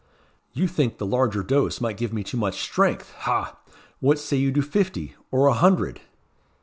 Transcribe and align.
"You 0.53 0.67
think 0.67 0.97
the 0.97 1.05
larger 1.05 1.43
dose 1.43 1.79
might 1.79 1.95
give 1.95 2.11
me 2.11 2.23
too 2.23 2.35
much 2.35 2.59
strength 2.59 3.11
ha! 3.19 3.59
What 3.99 4.17
say 4.17 4.35
you 4.37 4.51
to 4.53 4.61
fifty, 4.63 5.13
or 5.29 5.45
a 5.45 5.53
hundred?" 5.53 6.01